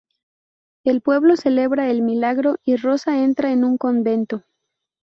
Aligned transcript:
El 0.83 1.01
pueblo 1.01 1.35
celebra 1.35 1.91
el 1.91 2.01
milagro 2.01 2.57
y 2.65 2.75
Rosa 2.75 3.19
entra 3.23 3.51
en 3.51 3.63
un 3.63 3.77
convento. 3.77 4.41